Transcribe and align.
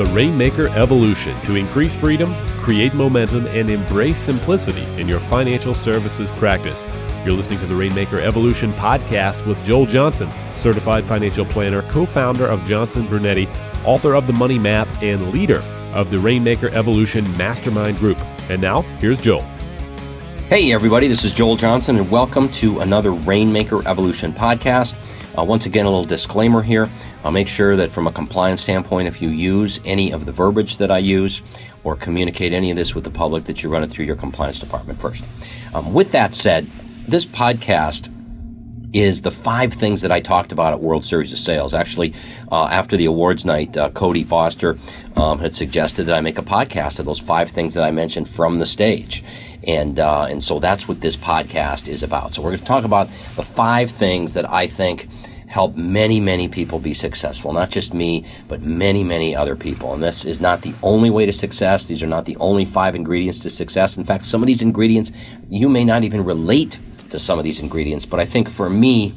the 0.00 0.14
Rainmaker 0.14 0.68
Evolution 0.68 1.38
to 1.42 1.56
increase 1.56 1.94
freedom, 1.94 2.34
create 2.62 2.94
momentum, 2.94 3.46
and 3.48 3.68
embrace 3.68 4.16
simplicity 4.16 4.82
in 4.98 5.06
your 5.06 5.20
financial 5.20 5.74
services 5.74 6.30
practice. 6.30 6.88
You're 7.22 7.34
listening 7.34 7.58
to 7.58 7.66
the 7.66 7.76
Rainmaker 7.76 8.18
Evolution 8.18 8.72
podcast 8.72 9.46
with 9.46 9.62
Joel 9.62 9.84
Johnson, 9.84 10.30
certified 10.54 11.04
financial 11.04 11.44
planner, 11.44 11.82
co 11.82 12.06
founder 12.06 12.46
of 12.46 12.64
Johnson 12.64 13.06
Brunetti, 13.08 13.46
author 13.84 14.14
of 14.14 14.26
The 14.26 14.32
Money 14.32 14.58
Map, 14.58 14.88
and 15.02 15.32
leader 15.32 15.62
of 15.92 16.08
the 16.08 16.18
Rainmaker 16.18 16.70
Evolution 16.70 17.24
Mastermind 17.36 17.98
Group. 17.98 18.16
And 18.48 18.62
now, 18.62 18.80
here's 19.00 19.20
Joel. 19.20 19.44
Hey, 20.48 20.72
everybody, 20.72 21.08
this 21.08 21.24
is 21.24 21.32
Joel 21.34 21.56
Johnson, 21.56 21.96
and 21.96 22.10
welcome 22.10 22.48
to 22.52 22.80
another 22.80 23.12
Rainmaker 23.12 23.86
Evolution 23.86 24.32
podcast. 24.32 24.94
Uh, 25.36 25.44
once 25.44 25.66
again, 25.66 25.86
a 25.86 25.88
little 25.88 26.04
disclaimer 26.04 26.62
here. 26.62 26.88
I'll 27.24 27.32
make 27.32 27.48
sure 27.48 27.76
that 27.76 27.92
from 27.92 28.06
a 28.06 28.12
compliance 28.12 28.60
standpoint, 28.60 29.08
if 29.08 29.22
you 29.22 29.28
use 29.28 29.80
any 29.84 30.12
of 30.12 30.26
the 30.26 30.32
verbiage 30.32 30.78
that 30.78 30.90
I 30.90 30.98
use 30.98 31.42
or 31.84 31.96
communicate 31.96 32.52
any 32.52 32.70
of 32.70 32.76
this 32.76 32.94
with 32.94 33.04
the 33.04 33.10
public, 33.10 33.44
that 33.44 33.62
you 33.62 33.70
run 33.70 33.82
it 33.82 33.90
through 33.90 34.06
your 34.06 34.16
compliance 34.16 34.60
department 34.60 35.00
first. 35.00 35.24
Um, 35.74 35.92
with 35.92 36.12
that 36.12 36.34
said, 36.34 36.66
this 37.06 37.24
podcast 37.24 38.10
is 38.92 39.22
the 39.22 39.30
five 39.30 39.72
things 39.72 40.02
that 40.02 40.10
I 40.10 40.20
talked 40.20 40.52
about 40.52 40.72
at 40.72 40.80
World 40.80 41.04
Series 41.04 41.32
of 41.32 41.38
Sales. 41.38 41.74
Actually, 41.74 42.12
uh, 42.50 42.66
after 42.66 42.96
the 42.96 43.04
awards 43.04 43.44
night, 43.44 43.76
uh, 43.76 43.90
Cody 43.90 44.24
Foster 44.24 44.78
um, 45.16 45.38
had 45.38 45.54
suggested 45.54 46.04
that 46.04 46.16
I 46.16 46.20
make 46.20 46.38
a 46.38 46.42
podcast 46.42 46.98
of 46.98 47.04
those 47.04 47.20
five 47.20 47.50
things 47.50 47.74
that 47.74 47.84
I 47.84 47.90
mentioned 47.90 48.28
from 48.28 48.58
the 48.58 48.66
stage. 48.66 49.22
And, 49.66 49.98
uh, 49.98 50.24
and 50.24 50.42
so 50.42 50.58
that's 50.58 50.88
what 50.88 51.00
this 51.00 51.16
podcast 51.16 51.88
is 51.88 52.02
about. 52.02 52.34
So 52.34 52.42
we're 52.42 52.50
going 52.50 52.60
to 52.60 52.64
talk 52.64 52.84
about 52.84 53.08
the 53.36 53.42
five 53.42 53.90
things 53.90 54.34
that 54.34 54.50
I 54.50 54.66
think 54.66 55.08
help 55.46 55.74
many, 55.74 56.20
many 56.20 56.48
people 56.48 56.78
be 56.78 56.94
successful. 56.94 57.52
Not 57.52 57.70
just 57.70 57.92
me, 57.92 58.24
but 58.48 58.62
many, 58.62 59.02
many 59.02 59.34
other 59.34 59.56
people. 59.56 59.92
And 59.92 60.02
this 60.02 60.24
is 60.24 60.40
not 60.40 60.62
the 60.62 60.72
only 60.82 61.10
way 61.10 61.26
to 61.26 61.32
success. 61.32 61.86
These 61.86 62.04
are 62.04 62.06
not 62.06 62.24
the 62.24 62.36
only 62.36 62.64
five 62.64 62.94
ingredients 62.94 63.40
to 63.40 63.50
success. 63.50 63.96
In 63.96 64.04
fact, 64.04 64.24
some 64.24 64.42
of 64.42 64.46
these 64.46 64.62
ingredients, 64.62 65.10
you 65.48 65.68
may 65.68 65.84
not 65.84 66.04
even 66.04 66.24
relate 66.24 66.78
to 67.10 67.18
some 67.18 67.38
of 67.38 67.44
these 67.44 67.60
ingredients. 67.60 68.06
But 68.06 68.20
I 68.20 68.24
think 68.24 68.48
for 68.48 68.70
me, 68.70 69.14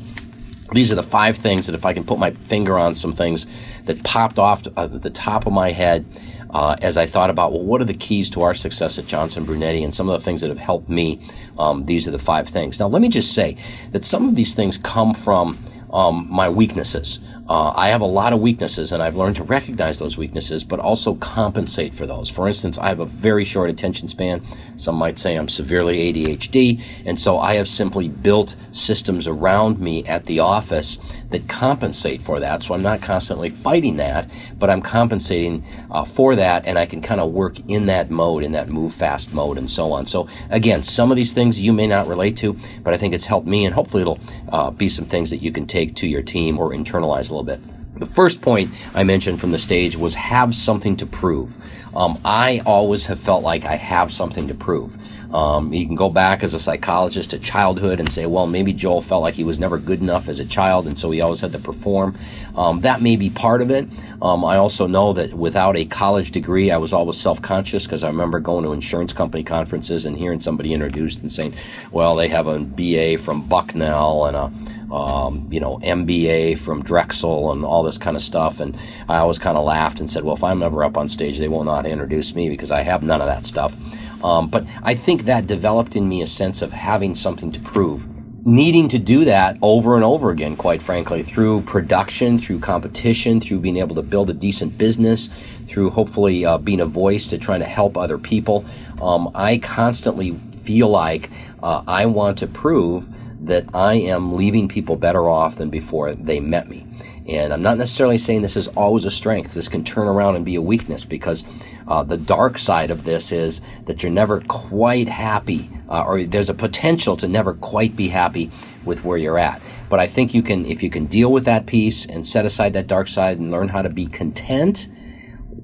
these 0.72 0.91
are 0.91 0.95
the 0.95 1.03
five 1.03 1.38
things 1.38 1.67
that 1.67 1.75
if 1.75 1.86
I 1.86 1.94
can 1.94 2.03
put 2.03 2.17
my 2.17 2.31
finger 2.31 2.77
on 2.77 2.95
some 2.95 3.13
things 3.13 3.45
that 3.85 4.03
popped 4.03 4.39
off 4.39 4.63
uh, 4.75 4.88
the 4.88 5.09
top 5.09 5.45
of 5.45 5.53
my 5.53 5.72
head 5.72 6.05
uh, 6.50 6.75
as 6.81 6.97
I 6.97 7.05
thought 7.05 7.30
about, 7.30 7.52
well, 7.52 7.63
what 7.63 7.81
are 7.81 7.85
the 7.85 7.94
keys 7.94 8.30
to 8.31 8.41
our 8.41 8.53
success 8.53 8.97
at 8.97 9.05
Johnson 9.05 9.44
Brunetti 9.44 9.83
and 9.83 9.94
some 9.94 10.09
of 10.09 10.19
the 10.19 10.23
things 10.23 10.41
that 10.41 10.50
have 10.50 10.59
helped 10.59 10.89
me? 10.89 11.19
Um, 11.58 11.85
these 11.85 12.08
are 12.08 12.11
the 12.11 12.19
five 12.19 12.47
things. 12.47 12.80
Now, 12.80 12.88
let 12.88 13.02
me 13.02 13.09
just 13.09 13.33
say 13.33 13.58
that 13.91 14.03
some 14.03 14.28
of 14.28 14.35
these 14.35 14.53
things 14.53 14.78
come 14.78 15.13
from 15.13 15.59
um, 15.94 16.27
my 16.30 16.49
weaknesses. 16.49 17.19
Uh, 17.47 17.72
I 17.75 17.89
have 17.89 18.02
a 18.02 18.05
lot 18.05 18.33
of 18.33 18.39
weaknesses, 18.39 18.94
and 18.94 19.03
I've 19.03 19.17
learned 19.17 19.36
to 19.36 19.44
recognize 19.44 20.00
those 20.00 20.17
weaknesses, 20.17 20.63
but 20.63 20.80
also 20.80 21.16
compensate 21.16 21.94
for 21.94 22.08
those. 22.08 22.30
For 22.30 22.47
instance, 22.47 22.77
I 22.77 22.88
have 22.88 23.00
a 23.00 23.05
very 23.05 23.44
short 23.44 23.69
attention 23.69 24.08
span. 24.08 24.41
Some 24.77 24.95
might 24.95 25.17
say 25.17 25.35
I'm 25.35 25.50
severely 25.50 26.13
ADHD, 26.13 26.81
and 27.05 27.19
so 27.19 27.38
I 27.38 27.55
have 27.55 27.67
simply 27.67 28.08
built 28.08 28.55
systems 28.72 29.27
around 29.27 29.80
me 29.80 30.05
at 30.05 30.25
the 30.25 30.39
office 30.39 30.97
that 31.31 31.50
compensate 31.50 32.22
for 32.22 32.39
that. 32.39 32.63
So 32.63 32.73
I'm 32.73 32.81
not 32.81 33.02
constantly 33.02 33.50
fighting 33.50 33.97
that, 33.97 34.31
but 34.57 34.69
I'm 34.69 34.81
compensating 34.81 35.66
uh, 35.91 36.05
for 36.05 36.35
that, 36.38 36.66
and 36.66 36.80
I 36.80 36.85
can 36.85 37.02
kind 37.02 37.19
of 37.19 37.33
work 37.33 37.59
in 37.67 37.88
that 37.88 38.09
mode, 38.09 38.44
in 38.44 38.53
that 38.53 38.69
move 38.69 38.94
fast 38.94 39.33
mode, 39.33 39.57
and 39.57 39.69
so 39.69 39.91
on. 39.91 40.05
So 40.05 40.30
again, 40.50 40.81
some 40.81 41.11
of 41.11 41.17
these 41.17 41.33
things 41.33 41.61
you 41.61 41.73
may 41.73 41.88
not 41.88 42.07
relate 42.07 42.38
to, 42.38 42.57
but 42.83 42.94
I 42.94 42.97
think 42.97 43.13
it's 43.13 43.25
helped 43.25 43.47
me, 43.47 43.66
and 43.66 43.75
hopefully 43.75 44.02
it'll 44.02 44.19
uh, 44.50 44.72
be 44.72 44.88
some 44.88 45.05
things 45.05 45.30
that 45.30 45.38
you 45.38 45.52
can 45.52 45.66
take 45.66 45.83
to 45.88 46.08
your 46.08 46.22
team 46.22 46.59
or 46.59 46.72
internalize 46.72 47.30
a 47.30 47.34
little 47.34 47.44
bit. 47.44 47.59
The 48.00 48.06
first 48.08 48.42
point 48.42 48.72
I 48.95 49.03
mentioned 49.03 49.39
from 49.39 49.52
the 49.52 49.59
stage 49.59 49.95
was 49.95 50.16
have 50.16 50.56
something 50.56 50.96
to 50.97 51.06
prove. 51.06 51.57
Um, 51.96 52.19
I 52.25 52.62
always 52.66 53.06
have 53.06 53.19
felt 53.19 53.44
like 53.44 53.66
I 53.66 53.75
have 53.75 54.12
something 54.12 54.47
to 54.47 54.56
prove. 54.56 54.97
Um, 55.33 55.73
you 55.73 55.85
can 55.85 55.95
go 55.95 56.09
back 56.09 56.44
as 56.44 56.53
a 56.53 56.59
psychologist 56.59 57.31
to 57.31 57.39
childhood 57.39 57.99
and 57.99 58.11
say, 58.11 58.27
well, 58.27 58.45
maybe 58.45 58.71
Joel 58.71 59.01
felt 59.01 59.23
like 59.23 59.33
he 59.33 59.44
was 59.44 59.57
never 59.57 59.79
good 59.79 59.99
enough 59.99 60.29
as 60.29 60.39
a 60.39 60.45
child, 60.45 60.85
and 60.85 60.97
so 60.97 61.09
he 61.09 61.21
always 61.21 61.41
had 61.41 61.51
to 61.53 61.59
perform. 61.59 62.16
Um, 62.55 62.81
that 62.81 63.01
may 63.01 63.16
be 63.16 63.29
part 63.31 63.61
of 63.61 63.71
it. 63.71 63.88
Um, 64.21 64.45
I 64.45 64.57
also 64.57 64.85
know 64.85 65.11
that 65.13 65.33
without 65.33 65.75
a 65.75 65.85
college 65.85 66.31
degree, 66.31 66.69
I 66.69 66.77
was 66.77 66.94
always 66.94 67.17
self 67.17 67.41
conscious 67.41 67.85
because 67.85 68.03
I 68.03 68.09
remember 68.09 68.39
going 68.39 68.63
to 68.63 68.73
insurance 68.73 69.11
company 69.11 69.44
conferences 69.44 70.05
and 70.05 70.16
hearing 70.16 70.39
somebody 70.39 70.73
introduced 70.73 71.21
and 71.21 71.31
saying, 71.31 71.55
well, 71.91 72.15
they 72.15 72.27
have 72.27 72.47
a 72.47 72.59
BA 72.59 73.17
from 73.17 73.47
Bucknell 73.47 74.25
and 74.27 74.38
a 74.38 74.51
um, 74.94 75.47
you 75.50 75.59
know, 75.59 75.79
MBA 75.79 76.59
from 76.59 76.83
Drexel 76.83 77.51
and 77.51 77.65
all 77.65 77.81
this 77.81 77.97
kind 77.97 78.15
of 78.15 78.21
stuff. 78.21 78.59
And 78.59 78.77
I 79.09 79.17
always 79.17 79.39
kind 79.39 79.57
of 79.57 79.65
laughed 79.65 80.00
and 80.00 80.09
said, 80.09 80.23
well, 80.23 80.35
if 80.35 80.44
I'm 80.44 80.61
ever 80.61 80.83
up 80.83 80.97
on 80.97 81.07
stage, 81.07 81.39
they 81.39 81.47
will 81.47 81.63
not 81.63 81.88
introduce 81.88 82.35
me 82.35 82.47
because 82.47 82.69
I 82.69 82.81
have 82.81 83.01
none 83.01 83.19
of 83.19 83.25
that 83.27 83.45
stuff. 83.47 83.75
Um, 84.23 84.47
but 84.47 84.66
I 84.84 84.95
think 84.95 85.23
that 85.23 85.47
developed 85.47 85.95
in 85.95 86.07
me 86.07 86.22
a 86.22 86.28
sense 86.28 86.61
of 86.61 86.72
having 86.72 87.13
something 87.16 87.51
to 87.51 87.59
prove. 87.59 88.07
Needing 88.45 88.89
to 88.89 89.00
do 89.00 89.23
that 89.25 89.57
over 89.61 89.95
and 89.95 90.03
over 90.03 90.29
again, 90.29 90.57
quite 90.57 90.81
frankly, 90.81 91.23
through 91.23 91.61
production, 91.61 92.38
through 92.38 92.59
competition, 92.59 93.39
through 93.39 93.59
being 93.59 93.78
able 93.78 93.95
to 93.95 94.01
build 94.01 94.29
a 94.29 94.33
decent 94.33 94.78
business, 94.78 95.28
through 95.66 95.89
hopefully 95.91 96.45
uh, 96.45 96.57
being 96.57 96.81
a 96.81 96.85
voice 96.85 97.28
to 97.28 97.38
trying 97.38 97.62
to 97.62 97.66
help 97.66 97.97
other 97.97 98.17
people. 98.17 98.66
Um, 99.01 99.31
I 99.33 99.59
constantly 99.59 100.33
feel 100.57 100.89
like 100.89 101.29
uh, 101.62 101.83
I 101.88 102.06
want 102.06 102.38
to 102.39 102.47
prove 102.47 103.07
that 103.45 103.66
I 103.73 103.95
am 103.95 104.35
leaving 104.35 104.67
people 104.67 104.95
better 104.95 105.29
off 105.29 105.57
than 105.57 105.69
before 105.69 106.13
they 106.13 106.39
met 106.39 106.69
me. 106.69 106.85
And 107.28 107.53
I'm 107.53 107.61
not 107.61 107.78
necessarily 107.78 108.17
saying 108.17 108.41
this 108.41 108.57
is 108.57 108.67
always 108.69 109.06
a 109.06 109.11
strength. 109.11 109.53
This 109.53 109.69
can 109.69 109.84
turn 109.84 110.07
around 110.07 110.35
and 110.35 110.44
be 110.44 110.56
a 110.56 110.61
weakness 110.61 111.06
because 111.06 111.45
uh, 111.88 112.03
the 112.03 112.17
dark 112.17 112.57
side 112.57 112.91
of 112.91 113.06
this 113.06 113.31
is 113.31 113.61
that 113.85 114.03
you're 114.03 114.11
never 114.11 114.41
quite 114.41 115.07
happy, 115.07 115.69
uh, 115.89 116.03
or 116.03 116.23
there's 116.23 116.50
a 116.50 116.53
potential 116.53 117.16
to 117.17 117.28
never 117.28 117.53
quite 117.53 117.95
be 117.95 118.09
happy 118.09 118.51
with 118.83 119.06
where 119.06 119.17
you're 119.17 119.39
at. 119.39 119.62
But 119.89 120.00
I 120.00 120.07
think 120.07 120.33
you 120.33 120.41
can, 120.41 120.66
if 120.66 120.83
you 120.83 120.89
can 120.89 121.06
deal 121.06 121.31
with 121.31 121.45
that 121.45 121.66
piece 121.66 122.06
and 122.06 122.25
set 122.25 122.45
aside 122.45 122.73
that 122.73 122.88
dark 122.88 123.07
side 123.07 123.39
and 123.39 123.51
learn 123.51 123.69
how 123.69 123.81
to 123.81 123.89
be 123.89 124.07
content 124.07 124.89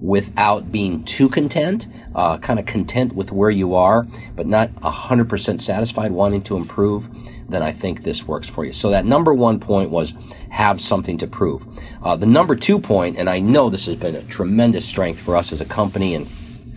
without 0.02 0.72
being 0.72 1.04
too 1.04 1.28
content, 1.28 1.88
uh, 2.16 2.38
kind 2.38 2.60
of 2.60 2.66
content 2.66 3.14
with 3.14 3.32
where 3.32 3.50
you 3.50 3.76
are, 3.76 4.08
but 4.36 4.48
not 4.48 4.74
100% 4.76 5.60
satisfied, 5.60 6.12
wanting 6.12 6.42
to 6.44 6.56
improve, 6.56 7.10
then 7.50 7.62
I 7.62 7.72
think 7.72 8.04
this 8.04 8.26
works 8.26 8.48
for 8.48 8.64
you. 8.64 8.72
So 8.72 8.92
that 8.92 9.06
number 9.06 9.34
one 9.34 9.60
point 9.60 9.90
was 9.90 10.14
have 10.50 10.80
something 10.80 11.18
to 11.18 11.28
prove. 11.28 11.66
Uh, 12.02 12.16
the 12.16 12.26
number 12.26 12.56
two 12.56 12.80
point, 12.80 13.18
and 13.18 13.30
I 13.30 13.40
know 13.40 13.70
this 13.70 13.88
has 13.88 13.96
been 13.96 14.16
a 14.16 14.24
tremendous 14.24 14.86
strength 14.86 15.20
for 15.20 15.36
us 15.36 15.52
as 15.52 15.60
a 15.60 15.66
company 15.66 16.16
and 16.16 16.28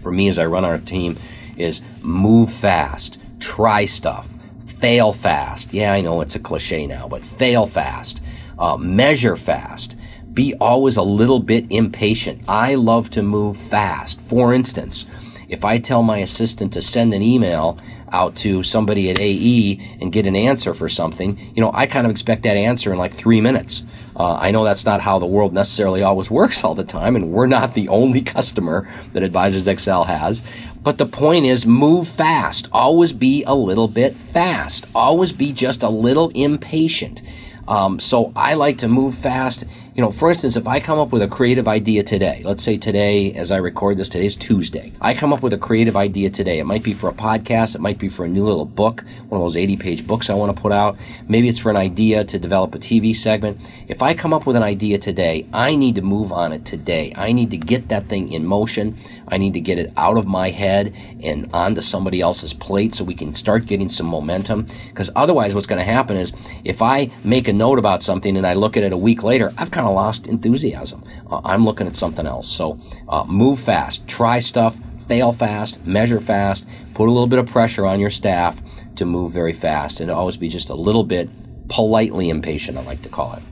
for 0.03 0.11
me 0.11 0.27
as 0.27 0.39
I 0.39 0.47
run 0.47 0.65
our 0.65 0.79
team, 0.79 1.17
is 1.57 1.81
move 2.03 2.51
fast, 2.51 3.21
try 3.39 3.85
stuff, 3.85 4.29
fail 4.67 5.13
fast. 5.13 5.73
Yeah, 5.73 5.93
I 5.93 6.01
know 6.01 6.21
it's 6.23 6.35
a 6.35 6.41
cliche 6.41 6.87
now, 6.89 7.07
but 7.07 7.25
fail 7.25 7.67
fast, 7.67 8.23
uh, 8.59 8.77
measure 8.79 9.37
fast 9.37 9.97
be 10.35 10.55
always 10.61 10.97
a 10.97 11.03
little 11.03 11.41
bit 11.41 11.67
impatient. 11.71 12.43
I 12.49 12.75
love 12.75 13.11
to 13.11 13.23
move 13.23 13.57
fast. 13.57 14.21
For 14.21 14.53
instance, 14.53 15.07
if 15.49 15.65
I 15.65 15.79
tell 15.79 16.03
my 16.03 16.19
assistant 16.19 16.73
to 16.73 16.83
send 16.83 17.13
an 17.13 17.21
email 17.21 17.79
out 18.11 18.37
to 18.37 18.63
somebody 18.63 19.11
at 19.11 19.19
AE 19.21 19.99
and 20.01 20.13
get 20.13 20.27
an 20.27 20.35
answer 20.35 20.73
for 20.73 20.89
something, 20.89 21.39
you 21.55 21.61
know, 21.61 21.71
I 21.75 21.87
kind 21.87 22.07
of 22.07 22.11
expect 22.11 22.43
that 22.45 22.57
answer 22.57 22.93
in 22.93 22.99
like 22.99 23.13
three 23.13 23.41
minutes. 23.41 23.85
Uh, 24.17 24.37
I 24.37 24.51
know 24.51 24.65
that's 24.65 24.87
not 24.87 25.03
how 25.03 25.19
the 25.19 25.27
world 25.27 25.53
necessarily 25.53 26.03
always 26.03 26.31
works 26.41 26.65
all 26.65 26.75
the 26.75 26.85
time, 26.85 27.17
and 27.17 27.33
we're 27.33 27.47
not 27.47 27.75
the 27.75 27.89
only 27.89 28.23
customer 28.23 28.89
that 29.13 29.23
Advisors 29.23 29.69
Excel 29.69 30.05
has. 30.05 30.43
But 30.83 30.99
the 30.99 31.07
point 31.07 31.45
is, 31.45 31.67
move 31.67 32.09
fast. 32.09 32.69
Always 32.73 33.13
be 33.13 33.45
a 33.45 33.55
little 33.55 33.89
bit 33.89 34.15
fast. 34.15 34.87
Always 34.95 35.33
be 35.33 35.53
just 35.53 35.83
a 35.83 35.89
little 35.91 36.31
impatient. 36.31 37.23
Um, 37.69 38.01
so 38.01 38.33
I 38.35 38.55
like 38.55 38.79
to 38.79 38.89
move 38.89 39.15
fast. 39.15 39.65
You 39.95 40.01
know, 40.01 40.11
for 40.11 40.31
instance, 40.31 40.57
if 40.57 40.67
I 40.67 40.81
come 40.81 40.99
up 40.99 41.13
with 41.13 41.21
a 41.21 41.29
creative 41.29 41.69
idea 41.69 42.03
today, 42.03 42.41
let's 42.47 42.65
say 42.65 42.79
today, 42.79 43.35
as 43.35 43.51
I 43.51 43.59
record 43.59 43.99
this, 43.99 44.09
today 44.09 44.25
is 44.25 44.35
Tuesday. 44.35 44.91
I 45.03 45.13
come 45.13 45.35
up 45.35 45.43
with 45.43 45.53
a 45.53 45.59
creative 45.59 45.99
idea 45.99 46.31
today. 46.31 46.61
It 46.61 46.65
might 46.65 46.83
be 46.83 46.95
for 46.95 47.11
a 47.11 47.13
podcast. 47.13 47.75
It 47.75 47.83
might 47.83 47.99
be 47.99 48.09
for 48.09 48.25
a 48.25 48.29
new 48.29 48.43
little 48.43 48.65
book, 48.65 49.05
one 49.29 49.39
of 49.39 49.45
those 49.45 49.55
80 49.55 49.77
page 49.77 50.07
books 50.07 50.31
I 50.31 50.35
want 50.35 50.57
to 50.57 50.63
put 50.63 50.73
out. 50.73 50.97
Maybe 51.29 51.47
it's 51.47 51.59
for 51.59 51.69
an 51.69 51.77
idea 51.77 52.25
to 52.25 52.39
develop 52.39 52.75
a 52.75 52.79
TV 52.79 53.15
segment. 53.15 53.61
If 53.87 54.01
I 54.01 54.15
come 54.15 54.33
up 54.33 54.47
with 54.47 54.57
an 54.57 54.63
idea 54.63 54.97
today, 54.97 55.47
I 55.53 55.77
need 55.77 55.97
to 55.97 56.03
move 56.03 56.33
on 56.33 56.55
it 56.55 56.65
today. 56.65 57.13
I 57.15 57.33
need 57.33 57.51
to 57.51 57.59
get 57.59 57.89
that 57.89 58.07
thing 58.07 58.33
in 58.33 58.47
motion. 58.47 58.97
I 59.29 59.37
need 59.37 59.53
to 59.53 59.61
get 59.61 59.79
it 59.79 59.93
out 59.99 60.17
of 60.17 60.27
my 60.27 60.49
head 60.49 60.95
and 61.23 61.51
onto 61.53 61.83
somebody 61.83 62.23
else's 62.23 62.55
plate 62.55 62.95
so 62.95 63.05
we 63.05 63.15
can 63.15 63.35
start 63.35 63.67
getting 63.67 63.91
some 63.91 64.07
momentum. 64.07 64.69
Because 64.89 65.11
otherwise, 65.15 65.55
what's 65.55 65.67
going 65.67 65.81
to 65.81 65.93
happen 65.93 66.17
is 66.17 66.33
if 66.65 66.81
I 66.81 67.11
make 67.25 67.47
a 67.47 67.53
note 67.53 67.79
about 67.79 68.03
something 68.03 68.39
and 68.39 68.47
I 68.47 68.55
look 68.55 68.79
at 68.79 68.85
it 68.85 68.95
a 68.95 68.97
week 68.97 69.23
later, 69.23 69.53
I've 69.59 69.71
kind 69.71 69.82
of 69.87 69.95
lost 69.95 70.27
enthusiasm. 70.27 71.05
Uh, 71.31 71.41
I'm 71.45 71.65
looking 71.65 71.87
at 71.87 71.97
something 71.97 72.27
else. 72.27 72.51
So 72.51 72.79
uh, 73.09 73.25
move 73.29 73.61
fast, 73.61 74.07
try 74.09 74.39
stuff, 74.39 74.79
fail 75.07 75.33
fast, 75.33 75.85
measure 75.87 76.21
fast, 76.21 76.69
put 76.95 77.09
a 77.09 77.13
little 77.13 77.27
bit 77.27 77.39
of 77.39 77.47
pressure 77.47 77.87
on 77.87 78.01
your 78.01 78.11
staff 78.11 78.63
to 78.97 79.05
move 79.05 79.33
very 79.33 79.53
fast, 79.53 80.01
and 80.01 80.11
always 80.11 80.37
be 80.37 80.49
just 80.49 80.71
a 80.71 80.75
little 80.75 81.05
bit 81.05 81.29
politely 81.69 82.29
impatient, 82.29 82.79
I 82.79 82.83
like 82.83 83.03
to 83.03 83.09
call 83.09 83.35
it. 83.35 83.43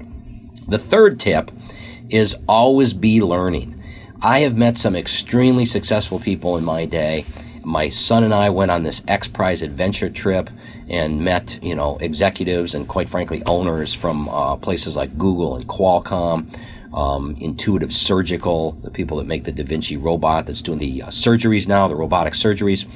The 0.68 0.78
third 0.78 1.18
tip 1.18 1.50
is 2.10 2.36
always 2.46 2.92
be 2.92 3.20
learning. 3.20 3.82
I 4.22 4.40
have 4.40 4.56
met 4.56 4.76
some 4.76 4.94
extremely 4.94 5.64
successful 5.64 6.18
people 6.18 6.58
in 6.58 6.64
my 6.64 6.84
day. 6.84 7.24
My 7.62 7.88
son 7.88 8.24
and 8.24 8.32
I 8.32 8.50
went 8.50 8.70
on 8.70 8.82
this 8.82 9.02
X 9.06 9.28
Prize 9.28 9.62
adventure 9.62 10.08
trip 10.08 10.50
and 10.88 11.22
met, 11.22 11.58
you 11.62 11.74
know, 11.74 11.98
executives 11.98 12.74
and 12.74 12.88
quite 12.88 13.08
frankly 13.08 13.42
owners 13.46 13.92
from 13.94 14.28
uh, 14.28 14.56
places 14.56 14.96
like 14.96 15.16
Google 15.18 15.56
and 15.56 15.66
Qualcomm, 15.66 16.52
um, 16.94 17.36
Intuitive 17.38 17.92
Surgical, 17.92 18.72
the 18.82 18.90
people 18.90 19.18
that 19.18 19.26
make 19.26 19.44
the 19.44 19.52
Da 19.52 19.62
Vinci 19.62 19.96
robot 19.96 20.46
that's 20.46 20.62
doing 20.62 20.78
the 20.78 21.02
uh, 21.02 21.06
surgeries 21.08 21.68
now, 21.68 21.86
the 21.86 21.94
robotic 21.94 22.32
surgeries. 22.32 22.86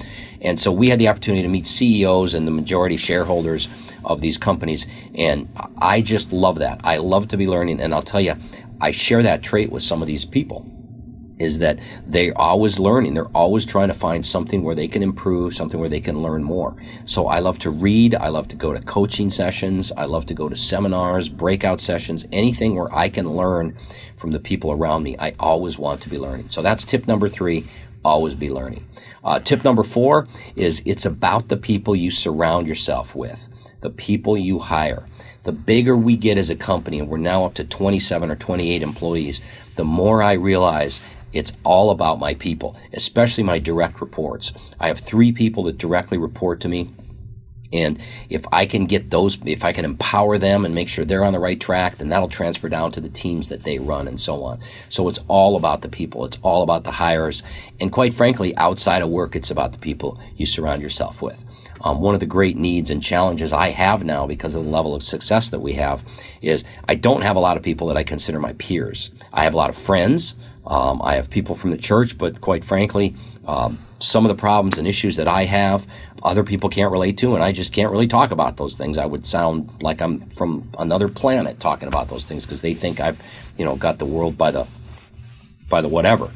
And 0.40 0.58
so 0.58 0.72
we 0.72 0.88
had 0.88 0.99
the 0.99 1.08
opportunity 1.08 1.43
to 1.43 1.49
meet 1.49 1.66
CEOs 1.66 2.34
and 2.34 2.46
the 2.46 2.52
majority 2.52 2.96
shareholders 2.96 3.69
of 4.05 4.20
these 4.20 4.38
companies. 4.38 4.87
And 5.14 5.49
I 5.78 6.00
just 6.00 6.32
love 6.32 6.58
that. 6.58 6.81
I 6.84 6.96
love 6.96 7.28
to 7.28 7.37
be 7.37 7.46
learning. 7.46 7.81
And 7.81 7.94
I'll 7.94 8.02
tell 8.02 8.20
you, 8.20 8.34
I 8.81 8.90
share 8.90 9.22
that 9.22 9.43
trait 9.43 9.70
with 9.70 9.82
some 9.82 10.02
of 10.02 10.08
these 10.08 10.25
people 10.25 10.66
is 11.39 11.59
that 11.59 11.81
they're 12.07 12.37
always 12.39 12.79
learning. 12.79 13.15
They're 13.15 13.27
always 13.29 13.67
trying 13.67 13.89
to 13.89 13.95
find 13.95 14.25
something 14.25 14.63
where 14.63 14.75
they 14.75 14.89
can 14.89 15.03
improve, 15.03 15.55
something 15.55 15.81
where 15.81 15.89
they 15.89 16.01
can 16.01 16.23
learn 16.23 16.43
more. 16.43 16.77
So 17.07 17.27
I 17.27 17.41
love 17.41 17.59
to 17.61 17.71
read. 17.71 18.15
I 18.15 18.29
love 18.29 18.49
to 18.49 18.57
go 18.57 18.73
to 18.73 18.81
coaching 18.81 19.31
sessions. 19.31 19.93
I 19.97 20.05
love 20.05 20.27
to 20.27 20.35
go 20.35 20.49
to 20.49 20.57
seminars, 20.57 21.29
breakout 21.29 21.81
sessions, 21.81 22.25
anything 22.33 22.77
where 22.77 22.95
I 22.95 23.09
can 23.09 23.31
learn 23.31 23.77
from 24.17 24.31
the 24.31 24.41
people 24.41 24.71
around 24.71 25.03
me. 25.03 25.17
I 25.19 25.35
always 25.41 25.79
want 25.79 26.01
to 26.03 26.09
be 26.09 26.19
learning. 26.19 26.49
So 26.49 26.63
that's 26.63 26.85
tip 26.85 27.09
number 27.09 27.29
three. 27.29 27.67
Always 28.05 28.35
be 28.35 28.51
learning. 28.51 28.87
Uh, 29.25 29.41
tip 29.41 29.65
number 29.65 29.83
four 29.83 30.29
is 30.57 30.83
it's 30.85 31.07
about 31.07 31.49
the 31.49 31.57
people 31.57 31.97
you 31.97 32.11
surround 32.11 32.67
yourself 32.67 33.15
with, 33.15 33.49
the 33.81 33.89
people 33.91 34.37
you 34.37 34.59
hire 34.59 35.07
the 35.45 35.53
bigger 35.53 35.97
we 35.97 36.17
get 36.17 36.39
as 36.39 36.51
a 36.51 36.57
company, 36.57 36.99
and 36.99 37.09
we're 37.09 37.19
now 37.19 37.45
up 37.45 37.55
to 37.55 37.65
27 37.65 38.31
or 38.31 38.37
28 38.37 38.83
employees, 38.83 39.41
the 39.77 39.85
more 39.85 40.23
I 40.23 40.33
realize 40.33 41.01
it's 41.35 41.53
all 41.65 41.91
about 41.91 42.19
my 42.19 42.35
people, 42.35 42.77
especially 42.93 43.45
my 43.45 43.59
direct 43.59 44.01
reports. 44.01 44.53
I 44.79 44.87
have 44.89 45.01
three 45.01 45.33
people 45.33 45.65
that 45.65 45.79
directly 45.79 46.17
report 46.17 46.61
to 46.61 46.69
me. 46.69 46.91
And 47.73 48.01
if 48.31 48.45
I 48.53 48.67
can 48.67 48.87
get 48.87 49.11
those, 49.11 49.37
if 49.45 49.65
I 49.65 49.73
can 49.73 49.85
empower 49.85 50.39
them 50.39 50.65
and 50.65 50.77
make 50.77 50.89
sure 50.89 51.05
they're 51.05 51.25
on 51.25 51.33
the 51.33 51.41
right 51.41 51.61
track, 51.61 51.97
then 51.97 52.09
that'll 52.09 52.29
transfer 52.29 52.69
down 52.69 52.93
to 52.93 53.01
the 53.01 53.09
teams 53.09 53.49
that 53.49 53.65
they 53.65 53.81
run 53.81 54.07
and 54.07 54.21
so 54.21 54.45
on. 54.45 54.61
So 54.89 55.09
it's 55.09 55.19
all 55.27 55.57
about 55.57 55.83
the 55.83 55.89
people. 55.89 56.25
It's 56.25 56.39
all 56.43 56.63
about 56.63 56.85
the 56.85 56.93
hires. 56.93 57.43
And 57.81 57.91
quite 57.91 58.15
frankly, 58.15 58.57
outside 58.57 59.03
of 59.03 59.09
work, 59.09 59.35
it's 59.35 59.51
about 59.51 59.73
the 59.73 59.79
people 59.79 60.21
you 60.37 60.47
surround 60.47 60.83
yourself 60.83 61.21
with. 61.21 61.45
Um, 61.81 62.01
one 62.01 62.15
of 62.15 62.21
the 62.21 62.27
great 62.27 62.57
needs 62.57 62.91
and 62.91 63.03
challenges 63.03 63.53
I 63.53 63.71
have 63.71 64.05
now 64.05 64.27
because 64.27 64.55
of 64.55 64.65
the 64.65 64.71
level 64.71 64.95
of 64.95 65.03
success 65.03 65.49
that 65.49 65.61
we 65.61 65.73
have 65.73 66.05
is 66.41 66.65
I 66.89 66.95
don't 66.95 67.23
have 67.23 67.37
a 67.37 67.41
lot 67.41 67.57
of 67.57 67.63
people 67.65 67.89
that 67.89 67.97
I 67.97 68.05
consider 68.05 68.39
my 68.39 68.53
peers. 68.55 69.11
I 69.33 69.43
have 69.45 69.53
a 69.53 69.59
lot 69.59 69.71
of 69.71 69.77
friends. 69.77 70.37
Um, 70.66 71.02
I 71.02 71.16
have 71.16 71.31
people 71.31 71.55
from 71.55 71.70
the 71.70 71.76
church, 71.76 72.16
but 72.16 72.40
quite 72.40 72.64
frankly, 72.64 73.14
um, 73.46 73.78
some 73.99 74.25
of 74.25 74.28
the 74.28 74.40
problems 74.40 74.78
and 74.78 74.87
issues 74.87 75.16
that 75.16 75.28
I 75.28 75.44
have, 75.44 75.87
other 76.22 76.43
people 76.43 76.70
can't 76.70 76.90
relate 76.90 77.19
to, 77.19 77.34
and 77.34 77.44
I 77.44 77.52
just 77.52 77.72
can't 77.72 77.90
really 77.90 78.06
talk 78.06 78.31
about 78.31 78.56
those 78.56 78.76
things. 78.76 78.96
I 78.96 79.06
would 79.06 79.26
sound 79.26 79.70
like 79.82 80.00
I'm 80.00 80.20
from 80.31 80.69
another 80.78 81.08
planet 81.08 81.61
talking 81.61 81.88
about 81.88 82.08
those 82.08 82.25
things 82.25 82.46
because 82.46 82.62
they 82.62 82.75
think 82.75 83.00
I've, 83.00 83.20
you 83.58 83.64
know, 83.64 83.76
got 83.76 83.99
the 83.99 84.06
world 84.06 84.38
by 84.38 84.50
the 84.50 84.66
by 85.69 85.81
the 85.81 85.88
whatever. 85.88 86.32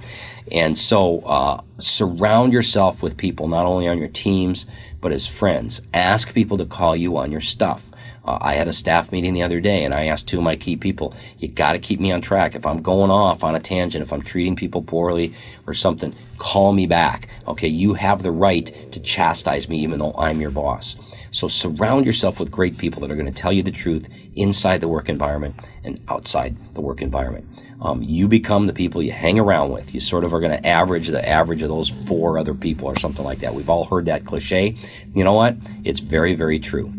And 0.50 0.78
so, 0.78 1.20
uh, 1.20 1.60
surround 1.78 2.52
yourself 2.52 3.02
with 3.02 3.16
people 3.16 3.48
not 3.48 3.66
only 3.66 3.86
on 3.86 3.98
your 3.98 4.08
teams 4.08 4.66
but 5.00 5.12
as 5.12 5.26
friends. 5.26 5.82
Ask 5.94 6.34
people 6.34 6.56
to 6.58 6.66
call 6.66 6.96
you 6.96 7.16
on 7.16 7.30
your 7.30 7.40
stuff. 7.40 7.90
Uh, 8.24 8.36
I 8.40 8.54
had 8.54 8.68
a 8.68 8.72
staff 8.72 9.12
meeting 9.12 9.32
the 9.32 9.42
other 9.42 9.60
day 9.60 9.84
and 9.84 9.94
I 9.94 10.06
asked 10.06 10.28
two 10.28 10.38
of 10.38 10.44
my 10.44 10.56
key 10.56 10.76
people, 10.76 11.14
you 11.38 11.48
got 11.48 11.72
to 11.72 11.78
keep 11.78 12.00
me 12.00 12.12
on 12.12 12.20
track. 12.20 12.54
If 12.54 12.66
I'm 12.66 12.82
going 12.82 13.10
off 13.10 13.44
on 13.44 13.54
a 13.54 13.60
tangent, 13.60 14.02
if 14.02 14.12
I'm 14.12 14.22
treating 14.22 14.56
people 14.56 14.82
poorly 14.82 15.34
or 15.66 15.72
something, 15.72 16.14
call 16.36 16.72
me 16.72 16.86
back. 16.86 17.28
Okay. 17.46 17.68
You 17.68 17.94
have 17.94 18.22
the 18.22 18.32
right 18.32 18.66
to 18.92 19.00
chastise 19.00 19.68
me 19.68 19.78
even 19.78 19.98
though 19.98 20.14
I'm 20.18 20.40
your 20.40 20.50
boss. 20.50 20.96
So 21.30 21.46
surround 21.48 22.06
yourself 22.06 22.40
with 22.40 22.50
great 22.50 22.76
people 22.76 23.00
that 23.02 23.10
are 23.10 23.16
going 23.16 23.32
to 23.32 23.42
tell 23.42 23.52
you 23.52 23.62
the 23.62 23.70
truth 23.70 24.08
inside 24.34 24.80
the 24.80 24.88
work 24.88 25.08
environment 25.08 25.54
and 25.84 26.00
outside 26.08 26.56
the 26.74 26.80
work 26.80 27.00
environment. 27.00 27.46
Um, 27.80 28.02
you 28.02 28.26
become 28.26 28.66
the 28.66 28.72
people 28.72 29.02
you 29.02 29.12
hang 29.12 29.38
around 29.38 29.70
with. 29.70 29.94
You 29.94 30.00
sort 30.00 30.24
of 30.24 30.34
are 30.34 30.40
going 30.40 30.56
to 30.56 30.66
average 30.66 31.08
the 31.08 31.26
average 31.26 31.62
of 31.62 31.68
those 31.68 31.90
four 31.90 32.38
other 32.38 32.54
people 32.54 32.88
or 32.88 32.98
something 32.98 33.24
like 33.24 33.38
that. 33.38 33.54
We've 33.54 33.70
all 33.70 33.84
heard 33.84 34.06
that 34.06 34.24
cliche. 34.24 34.74
You 35.14 35.22
know 35.22 35.34
what? 35.34 35.56
It's 35.84 36.00
very, 36.00 36.34
very 36.34 36.58
true. 36.58 36.92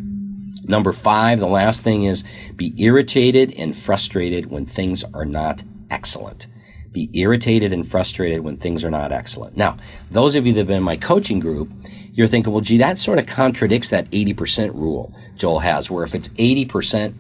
Number 0.64 0.94
five, 0.94 1.40
the 1.40 1.48
last 1.48 1.82
thing 1.82 2.04
is 2.04 2.24
be 2.56 2.74
irritated 2.78 3.54
and 3.58 3.76
frustrated 3.76 4.48
when 4.48 4.66
things 4.66 5.04
are 5.14 5.26
not 5.26 5.64
excellent. 5.90 6.48
Be 6.92 7.10
irritated 7.14 7.74
and 7.74 7.88
frustrated 7.88 8.42
when 8.42 8.58
things 8.58 8.84
are 8.84 8.92
not 8.92 9.12
excellent. 9.12 9.58
Now, 9.58 9.78
those 10.12 10.36
of 10.36 10.46
you 10.46 10.54
that 10.54 10.60
have 10.60 10.68
been 10.68 10.78
in 10.78 10.84
my 10.84 10.96
coaching 10.96 11.40
group, 11.40 11.72
you're 12.14 12.28
thinking, 12.28 12.54
well, 12.54 12.62
gee, 12.62 12.78
that 12.78 13.00
sort 13.00 13.20
of 13.20 13.28
contradicts 13.28 13.90
that 13.90 14.10
80% 14.12 14.74
rule 14.74 15.14
Joel 15.36 15.60
has, 15.60 15.92
where 15.92 16.04
if 16.04 16.16
it's 16.16 16.30
80% 16.30 17.14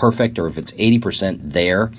perfect 0.00 0.38
or 0.38 0.46
if 0.46 0.56
it's 0.56 0.72
80% 0.72 1.52
there, 1.52 1.92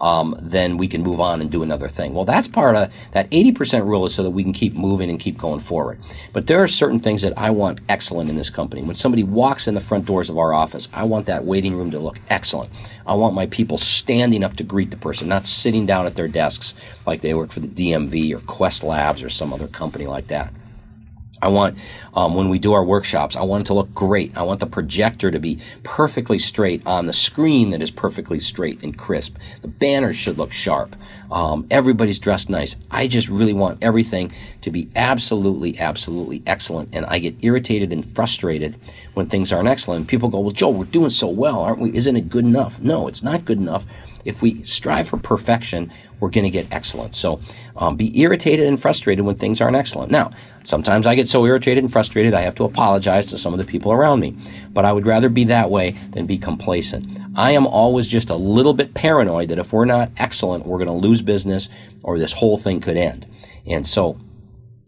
um, 0.00 0.36
then 0.40 0.76
we 0.76 0.86
can 0.86 1.02
move 1.02 1.20
on 1.20 1.40
and 1.40 1.50
do 1.50 1.64
another 1.64 1.88
thing. 1.88 2.14
Well, 2.14 2.24
that's 2.24 2.46
part 2.46 2.76
of 2.76 2.92
that 3.10 3.28
80% 3.30 3.84
rule 3.84 4.04
is 4.04 4.14
so 4.14 4.22
that 4.22 4.30
we 4.30 4.44
can 4.44 4.52
keep 4.52 4.74
moving 4.74 5.10
and 5.10 5.18
keep 5.18 5.36
going 5.36 5.58
forward. 5.58 5.98
But 6.32 6.46
there 6.46 6.62
are 6.62 6.68
certain 6.68 7.00
things 7.00 7.22
that 7.22 7.36
I 7.36 7.50
want 7.50 7.80
excellent 7.88 8.30
in 8.30 8.36
this 8.36 8.48
company. 8.48 8.82
When 8.82 8.94
somebody 8.94 9.24
walks 9.24 9.66
in 9.66 9.74
the 9.74 9.80
front 9.80 10.06
doors 10.06 10.30
of 10.30 10.38
our 10.38 10.54
office, 10.54 10.88
I 10.92 11.02
want 11.02 11.26
that 11.26 11.44
waiting 11.44 11.74
room 11.74 11.90
to 11.90 11.98
look 11.98 12.20
excellent. 12.30 12.70
I 13.06 13.14
want 13.14 13.34
my 13.34 13.46
people 13.46 13.76
standing 13.76 14.44
up 14.44 14.54
to 14.56 14.62
greet 14.62 14.92
the 14.92 14.96
person, 14.96 15.28
not 15.28 15.46
sitting 15.46 15.84
down 15.84 16.06
at 16.06 16.14
their 16.14 16.28
desks 16.28 16.74
like 17.06 17.22
they 17.22 17.34
work 17.34 17.50
for 17.50 17.60
the 17.60 17.66
DMV 17.66 18.32
or 18.34 18.40
Quest 18.40 18.84
Labs 18.84 19.20
or 19.22 19.28
some 19.28 19.52
other 19.52 19.66
company 19.66 20.06
like 20.06 20.28
that. 20.28 20.52
I 21.40 21.48
want, 21.48 21.78
um, 22.14 22.34
when 22.34 22.48
we 22.48 22.58
do 22.58 22.72
our 22.72 22.84
workshops, 22.84 23.36
I 23.36 23.42
want 23.42 23.62
it 23.62 23.66
to 23.66 23.74
look 23.74 23.92
great. 23.94 24.36
I 24.36 24.42
want 24.42 24.60
the 24.60 24.66
projector 24.66 25.30
to 25.30 25.38
be 25.38 25.60
perfectly 25.82 26.38
straight 26.38 26.86
on 26.86 27.06
the 27.06 27.12
screen 27.12 27.70
that 27.70 27.82
is 27.82 27.90
perfectly 27.90 28.40
straight 28.40 28.82
and 28.82 28.96
crisp. 28.96 29.36
The 29.62 29.68
banners 29.68 30.16
should 30.16 30.38
look 30.38 30.52
sharp. 30.52 30.96
Um, 31.30 31.66
everybody's 31.70 32.18
dressed 32.18 32.48
nice. 32.48 32.76
I 32.90 33.06
just 33.06 33.28
really 33.28 33.52
want 33.52 33.78
everything 33.82 34.32
to 34.62 34.70
be 34.70 34.88
absolutely, 34.96 35.78
absolutely 35.78 36.42
excellent. 36.46 36.94
And 36.94 37.04
I 37.06 37.18
get 37.18 37.36
irritated 37.44 37.92
and 37.92 38.04
frustrated 38.04 38.76
when 39.14 39.26
things 39.26 39.52
aren't 39.52 39.68
excellent. 39.68 40.08
People 40.08 40.28
go, 40.28 40.40
well, 40.40 40.50
Joel, 40.50 40.74
we're 40.74 40.84
doing 40.86 41.10
so 41.10 41.28
well, 41.28 41.60
aren't 41.60 41.80
we? 41.80 41.94
Isn't 41.94 42.16
it 42.16 42.28
good 42.28 42.44
enough? 42.44 42.80
No, 42.80 43.08
it's 43.08 43.22
not 43.22 43.44
good 43.44 43.58
enough 43.58 43.86
if 44.28 44.42
we 44.42 44.62
strive 44.62 45.08
for 45.08 45.16
perfection, 45.16 45.90
we're 46.20 46.28
going 46.28 46.44
to 46.44 46.50
get 46.50 46.66
excellent. 46.70 47.14
So 47.14 47.40
um, 47.76 47.96
be 47.96 48.20
irritated 48.20 48.66
and 48.66 48.80
frustrated 48.80 49.24
when 49.24 49.36
things 49.36 49.60
aren't 49.60 49.76
excellent. 49.76 50.12
Now, 50.12 50.30
sometimes 50.64 51.06
I 51.06 51.14
get 51.14 51.30
so 51.30 51.46
irritated 51.46 51.82
and 51.82 51.90
frustrated, 51.90 52.34
I 52.34 52.42
have 52.42 52.54
to 52.56 52.64
apologize 52.64 53.26
to 53.28 53.38
some 53.38 53.54
of 53.54 53.58
the 53.58 53.64
people 53.64 53.90
around 53.90 54.20
me. 54.20 54.36
But 54.70 54.84
I 54.84 54.92
would 54.92 55.06
rather 55.06 55.30
be 55.30 55.44
that 55.44 55.70
way 55.70 55.92
than 56.10 56.26
be 56.26 56.36
complacent. 56.36 57.06
I 57.36 57.52
am 57.52 57.66
always 57.66 58.06
just 58.06 58.28
a 58.28 58.36
little 58.36 58.74
bit 58.74 58.92
paranoid 58.92 59.48
that 59.48 59.58
if 59.58 59.72
we're 59.72 59.86
not 59.86 60.10
excellent, 60.18 60.66
we're 60.66 60.78
going 60.78 60.88
to 60.88 61.06
lose 61.08 61.22
business 61.22 61.70
or 62.02 62.18
this 62.18 62.34
whole 62.34 62.58
thing 62.58 62.80
could 62.80 62.98
end. 62.98 63.26
And 63.66 63.86
so 63.86 64.20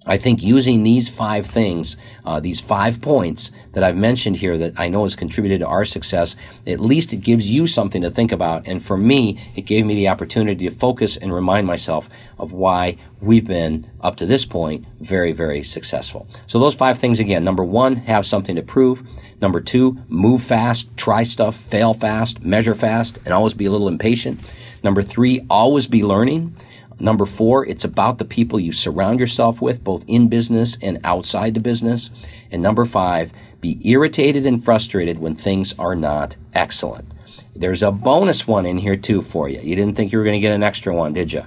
I 0.07 0.17
think 0.17 0.43
using 0.43 0.83
these 0.83 1.11
five 1.11 1.47
things, 1.47 1.99
uh, 2.25 2.41
these 2.41 2.59
five 2.59 3.03
points 3.03 3.51
that 3.73 3.85
I've 3.85 3.99
mentioned 3.99 4.37
here 4.37 4.57
that 4.57 4.73
I 4.79 4.89
know 4.89 5.03
has 5.03 5.15
contributed 5.15 5.61
to 5.61 5.67
our 5.67 5.85
success, 5.85 6.37
at 6.67 6.81
least 6.81 7.13
it 7.13 7.19
gives 7.19 7.51
you 7.51 7.67
something 7.67 8.01
to 8.01 8.11
think 8.11 8.33
about. 8.33 8.67
And 8.67 8.83
for 8.83 8.97
me, 8.97 9.39
it 9.55 9.67
gave 9.67 9.85
me 9.85 9.95
the 9.95 10.09
opportunity 10.09 10.67
to 10.71 10.75
focus 10.75 11.19
and 11.19 11.35
remind 11.35 11.67
myself 11.67 12.09
of 12.39 12.53
why 12.53 12.97
we've 13.21 13.47
been 13.47 13.91
up 14.01 14.17
to 14.17 14.27
this 14.27 14.47
point 14.47 14.87
very, 15.01 15.33
very 15.33 15.63
successful. 15.63 16.27
So 16.47 16.59
those 16.59 16.75
five 16.75 16.99
things 16.99 17.21
again. 17.21 17.45
Number 17.45 17.63
one, 17.63 17.97
have 17.97 18.25
something 18.25 18.57
to 18.57 18.63
prove. 18.63 19.03
Number 19.43 19.61
two, 19.61 19.99
move 20.09 20.43
fast, 20.43 20.89
try 20.97 21.25
stuff, 21.25 21.55
fail 21.57 21.93
fast, 21.93 22.43
measure 22.43 22.75
fast, 22.75 23.19
and 23.27 23.35
always 23.35 23.53
be 23.53 23.67
a 23.67 23.71
little 23.71 23.89
impatient. 23.89 24.41
Number 24.83 25.03
three, 25.03 25.45
always 25.51 25.87
be 25.87 26.03
learning. 26.03 26.57
Number 27.01 27.25
four, 27.25 27.67
it's 27.67 27.85
about 27.85 28.19
the 28.19 28.25
people 28.25 28.61
you 28.61 28.73
surround 28.73 29.19
yourself 29.19 29.63
with, 29.63 29.83
both 29.83 30.05
in 30.07 30.29
business 30.29 30.77
and 30.83 30.99
outside 31.03 31.55
the 31.55 31.61
business. 31.61 32.11
And 32.51 32.63
number 32.63 32.85
five, 32.85 33.33
be 33.61 33.81
irritated 33.83 34.45
and 34.45 34.63
frustrated 34.63 35.19
when 35.19 35.35
things 35.35 35.75
are 35.79 35.97
not 35.97 36.37
excellent. 36.53 37.13
There's 37.57 37.83
a 37.83 37.91
bonus 37.91 38.47
one 38.47 38.67
in 38.67 38.79
here 38.79 38.97
too 38.97 39.23
for 39.23 39.49
you. 39.49 39.61
You 39.61 39.77
didn't 39.77 39.97
think 39.97 40.13
you 40.13 40.19
were 40.19 40.25
going 40.25 40.35
to 40.35 40.41
get 40.41 40.55
an 40.55 40.63
extra 40.63 40.95
one, 40.95 41.13
did 41.13 41.33
you? 41.33 41.45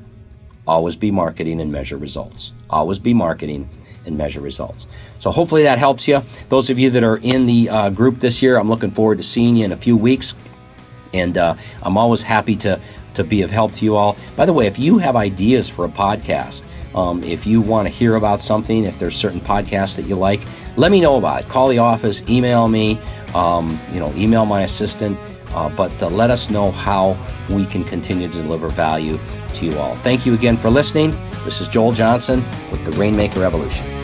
Always 0.67 0.95
be 0.95 1.11
marketing 1.11 1.61
and 1.61 1.71
measure 1.71 1.97
results. 1.97 2.53
Always 2.69 2.99
be 2.99 3.13
marketing 3.13 3.69
and 4.05 4.17
measure 4.17 4.41
results. 4.41 4.87
So 5.19 5.31
hopefully 5.31 5.63
that 5.63 5.77
helps 5.77 6.07
you. 6.07 6.21
Those 6.49 6.69
of 6.69 6.79
you 6.79 6.89
that 6.91 7.03
are 7.03 7.17
in 7.17 7.45
the 7.45 7.69
uh, 7.69 7.89
group 7.89 8.19
this 8.19 8.41
year, 8.41 8.57
I'm 8.57 8.69
looking 8.69 8.91
forward 8.91 9.17
to 9.19 9.23
seeing 9.23 9.55
you 9.55 9.65
in 9.65 9.71
a 9.71 9.77
few 9.77 9.95
weeks. 9.95 10.35
And 11.13 11.37
uh, 11.37 11.55
I'm 11.81 11.97
always 11.97 12.23
happy 12.23 12.55
to 12.57 12.79
to 13.15 13.23
be 13.23 13.41
of 13.41 13.51
help 13.51 13.73
to 13.73 13.85
you 13.85 13.95
all. 13.95 14.17
By 14.35 14.45
the 14.45 14.53
way, 14.53 14.67
if 14.67 14.77
you 14.77 14.97
have 14.97 15.15
ideas 15.15 15.69
for 15.69 15.85
a 15.85 15.89
podcast, 15.89 16.65
um, 16.95 17.23
if 17.23 17.45
you 17.45 17.61
want 17.61 17.87
to 17.87 17.93
hear 17.93 18.15
about 18.15 18.41
something, 18.41 18.85
if 18.85 18.99
there's 18.99 19.15
certain 19.15 19.39
podcasts 19.39 19.95
that 19.95 20.03
you 20.03 20.15
like, 20.15 20.41
let 20.77 20.91
me 20.91 21.01
know 21.01 21.17
about 21.17 21.43
it. 21.43 21.49
Call 21.49 21.67
the 21.67 21.79
office, 21.79 22.21
email 22.29 22.67
me, 22.67 22.99
um, 23.33 23.79
you 23.91 23.99
know, 23.99 24.13
email 24.15 24.45
my 24.45 24.61
assistant. 24.61 25.17
uh, 25.53 25.69
but 25.75 25.91
uh, 26.01 26.09
let 26.09 26.29
us 26.29 26.49
know 26.49 26.71
how 26.71 27.17
we 27.49 27.65
can 27.65 27.83
continue 27.83 28.27
to 28.27 28.41
deliver 28.41 28.69
value 28.69 29.19
to 29.53 29.65
you 29.65 29.77
all. 29.77 29.95
Thank 29.97 30.25
you 30.25 30.33
again 30.33 30.57
for 30.57 30.69
listening. 30.69 31.11
This 31.45 31.61
is 31.61 31.67
Joel 31.67 31.93
Johnson 31.93 32.43
with 32.71 32.83
the 32.85 32.91
Rainmaker 32.93 33.43
Evolution. 33.43 34.02